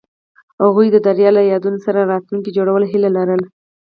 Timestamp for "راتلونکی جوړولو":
2.13-2.85